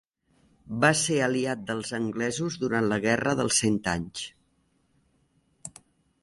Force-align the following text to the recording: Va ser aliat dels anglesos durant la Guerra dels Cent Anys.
Va 0.85 0.89
ser 1.01 1.17
aliat 1.25 1.61
dels 1.67 1.91
anglesos 1.97 2.57
durant 2.63 2.87
la 2.93 2.99
Guerra 3.05 3.37
dels 3.41 3.61
Cent 3.65 3.79
Anys. 3.93 4.25